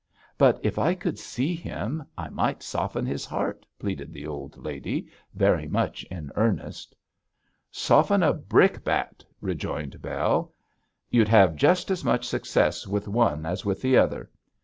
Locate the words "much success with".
12.03-13.07